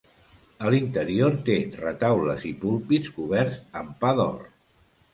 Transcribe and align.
A 0.63 0.71
l'interior 0.75 1.35
té 1.51 1.59
retaules 1.83 2.49
i 2.55 2.57
púlpits 2.65 3.15
coberts 3.21 3.63
amb 3.85 3.97
pa 4.05 4.19
d'or. 4.23 4.47